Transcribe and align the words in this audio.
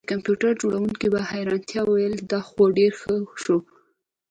د 0.03 0.07
کمپیوټر 0.11 0.51
جوړونکي 0.61 1.07
په 1.13 1.19
حیرانتیا 1.31 1.81
وویل 1.85 2.13
دا 2.31 2.39
خو 2.47 2.63
ډیر 2.77 2.91
ښه 3.01 3.15
شو 3.43 3.57